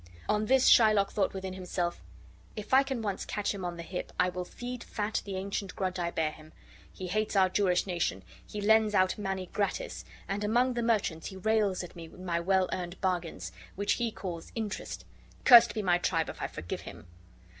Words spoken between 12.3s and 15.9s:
well earned bargains, which he calls interest. Cursed be